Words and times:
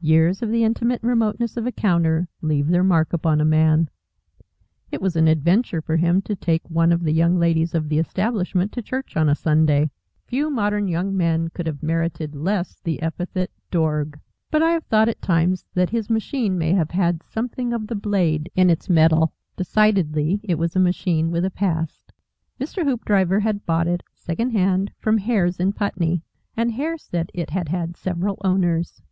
Years 0.00 0.42
of 0.42 0.50
the 0.50 0.62
intimate 0.62 1.02
remoteness 1.02 1.56
of 1.56 1.66
a 1.66 1.72
counter 1.72 2.28
leave 2.40 2.68
their 2.68 2.84
mark 2.84 3.12
upon 3.12 3.40
a 3.40 3.44
man. 3.44 3.90
It 4.92 5.02
was 5.02 5.16
an 5.16 5.26
adventure 5.26 5.82
for 5.82 5.96
him 5.96 6.22
to 6.22 6.36
take 6.36 6.70
one 6.70 6.92
of 6.92 7.02
the 7.02 7.10
Young 7.12 7.36
Ladies 7.36 7.74
of 7.74 7.88
the 7.88 7.98
establishment 7.98 8.70
to 8.74 8.80
church 8.82 9.16
on 9.16 9.28
a 9.28 9.34
Sunday. 9.34 9.90
Few 10.24 10.48
modern 10.50 10.86
young 10.86 11.16
men 11.16 11.48
could 11.50 11.66
have 11.66 11.82
merited 11.82 12.36
less 12.36 12.78
the 12.78 13.02
epithet 13.02 13.50
"Dorg." 13.72 14.20
But 14.52 14.62
I 14.62 14.70
have 14.70 14.84
thought 14.84 15.08
at 15.08 15.20
times 15.20 15.64
that 15.74 15.90
his 15.90 16.08
machine 16.08 16.56
may 16.56 16.74
have 16.74 16.92
had 16.92 17.24
something 17.24 17.72
of 17.72 17.88
the 17.88 17.96
blade 17.96 18.52
in 18.54 18.70
its 18.70 18.88
metal. 18.88 19.32
Decidedly 19.56 20.38
it 20.44 20.58
was 20.60 20.76
a 20.76 20.78
machine 20.78 21.32
with 21.32 21.44
a 21.44 21.50
past. 21.50 22.12
Mr. 22.60 22.84
Hoopdriver 22.84 23.40
had 23.40 23.66
bought 23.66 23.88
it 23.88 24.04
second 24.14 24.52
hand 24.52 24.92
from 25.00 25.18
Hare's 25.18 25.58
in 25.58 25.72
Putney, 25.72 26.22
and 26.56 26.70
Hare 26.70 26.98
said 26.98 27.32
it 27.34 27.50
had 27.50 27.70
had 27.70 27.96
several 27.96 28.38
owners. 28.44 29.02